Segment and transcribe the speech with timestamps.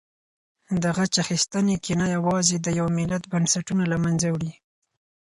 [0.81, 4.53] د غچ اخیستنې کینه یوازې د یو ملت بنسټونه له منځه وړي.